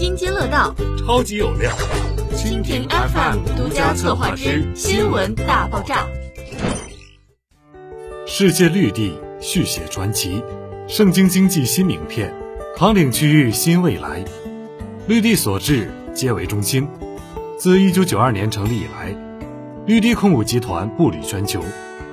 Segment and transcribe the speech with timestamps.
[0.00, 1.70] 津津乐道，超级有料。
[2.34, 6.06] 蜻蜓 FM 独家策划之新闻大爆炸。
[8.26, 10.42] 世界绿地续写传奇，
[10.88, 12.34] 盛京经济新名片，
[12.78, 14.24] 康岭区域新未来。
[15.06, 16.88] 绿地所至，皆为中心。
[17.58, 19.14] 自1992年成立以来，
[19.84, 21.62] 绿地控股集团步履全球，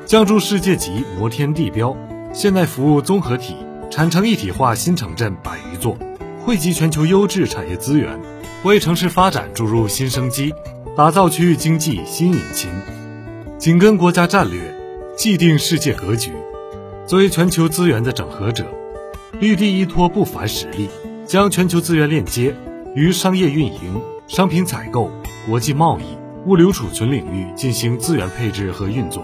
[0.05, 1.95] 将筑世界级摩天地标、
[2.33, 3.55] 现代服务综合体、
[3.89, 5.97] 产城一体化新城镇百余座，
[6.47, 8.17] 汇集全球优质产业资源，
[8.63, 10.53] 为城市发展注入新生机，
[10.95, 12.71] 打造区域经济新引擎。
[13.57, 14.73] 紧跟国家战略，
[15.17, 16.31] 既定世界格局。
[17.05, 18.65] 作为全球资源的整合者，
[19.41, 20.87] 绿地依托不凡实力，
[21.25, 22.55] 将全球资源链接
[22.95, 25.11] 与商业运营、商品采购。
[25.49, 26.03] 国际贸易、
[26.45, 29.21] 物流储存领域进行资源配置和运作，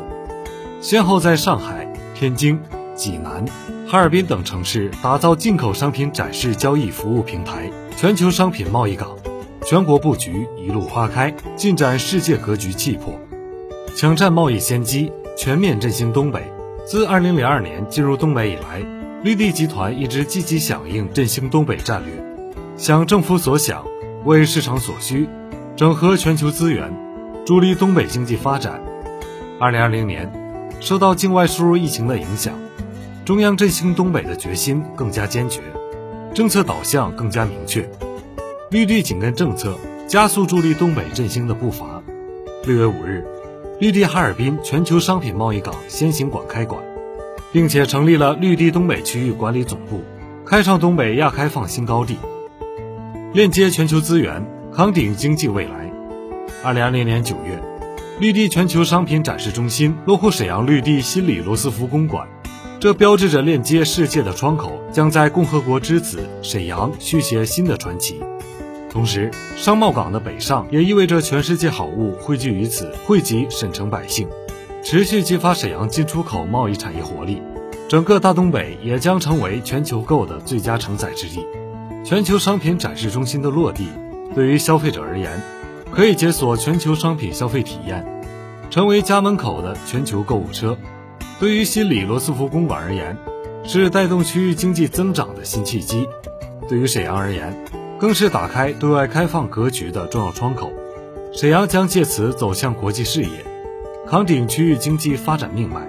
[0.81, 2.59] 先后在上海、天津、
[2.95, 3.45] 济南、
[3.87, 9.17] 哈尔滨等城市打造进口商品展示交易服务平台、全球商品贸易港，
[9.65, 13.13] 全国布局一路花开，进展世界格局气魄，
[13.95, 16.43] 抢占贸易先机，全面振兴东北。
[16.85, 18.85] 自2002年进入东北以来，
[19.23, 22.13] 绿地集团一直积极响应振兴东北战略，
[22.75, 23.85] 想政府所想，
[24.25, 25.29] 为市场所需。
[25.75, 26.93] 整合全球资源，
[27.45, 28.81] 助力东北经济发展。
[29.59, 30.29] 二零二零年，
[30.81, 32.53] 受到境外输入疫情的影响，
[33.25, 35.61] 中央振兴东北的决心更加坚决，
[36.33, 37.89] 政策导向更加明确。
[38.69, 42.03] 绿地紧跟政策，加速助力东北振兴的步伐。
[42.65, 43.25] 六月五日，
[43.79, 46.83] 绿地哈尔滨全球商品贸易港先行馆开馆，
[47.53, 50.01] 并且成立了绿地东北区域管理总部，
[50.45, 52.17] 开创东北亚开放新高地，
[53.31, 54.45] 链接全球资源。
[54.73, 55.93] 扛鼎经济未来。
[56.63, 57.61] 二零二零年九月，
[58.19, 62.27] 绿地全球商品展示中心落户沈阳绿地新里罗斯福公馆，
[62.83, 68.19] 这标志着链接世界的窗口将在共和国之子沈阳续写新的传奇。
[68.89, 74.27] 同时，商贸港的北上也意味着全世界好物汇聚于此，惠及沈城百姓，
[74.83, 77.41] 持续激发沈阳进出口贸易产业活力。
[77.87, 81.47] 整个大东北也将成为全球购的最佳承载之地。
[82.03, 83.87] 全球商品展示中心的落地。
[84.35, 85.41] 对于消费者而言，
[85.89, 88.05] 可以解锁全球商品消费体验，
[88.69, 90.75] 成为家门口的全球购物车；
[91.39, 93.17] 对于新里罗斯福公馆而言，
[93.65, 96.05] 是带动区域经济增长的新契机；
[96.69, 97.65] 对于沈阳而言，
[97.99, 100.71] 更是打开对外开放格局的重要窗口。
[101.33, 103.29] 沈阳将借此走向国际视野，
[104.07, 105.81] 扛鼎区域经济发展命脉，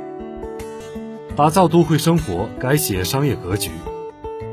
[1.37, 3.71] 打造都会生活，改写商业格局。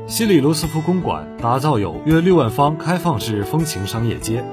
[0.06, 4.44] 西里罗斯福公馆打造有约六万方开放式风情商业街，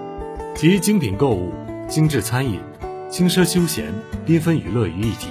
[0.56, 1.51] 集精品购物、
[1.88, 2.59] 精致餐饮、
[3.09, 3.94] 轻奢休闲、
[4.25, 5.27] 缤纷娱乐于一体，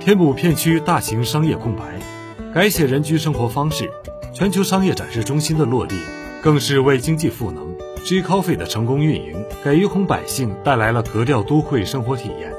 [0.00, 1.82] 填补片区大型商业空白，
[2.54, 3.90] 改写人居生活方式。
[4.32, 5.96] 全球商业展示中心的落地，
[6.42, 7.66] 更是为经济赋能。
[8.04, 12.52] G Coffee 的成功运营，给于洪百姓带来了格调都会生活体验。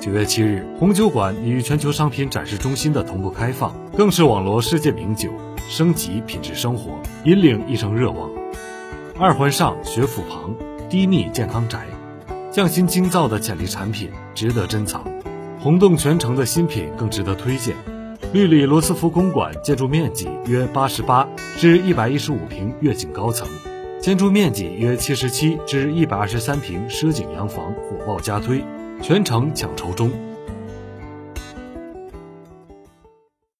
[0.00, 5.30] 九月七日，红酒馆与全球商品展示中心的同步开放，更是网罗世界名酒。
[5.68, 8.30] 升级品质生活，引领一城热望。
[9.18, 10.54] 二环上学府旁
[10.88, 11.86] 低密健康宅，
[12.50, 15.04] 匠心精造的潜力产品值得珍藏。
[15.62, 17.76] 红洞全城的新品更值得推荐。
[18.32, 21.28] 绿里罗斯福公馆建筑面积约八十八
[21.58, 23.46] 至一百一十五平悦景高层，
[24.00, 28.64] 建筑面积约七十七至一百二十三平奢景洋房火爆加推，
[29.02, 30.10] 全城抢筹中。